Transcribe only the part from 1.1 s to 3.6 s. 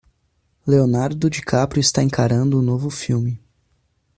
DiCaprio está encarando o novo filme.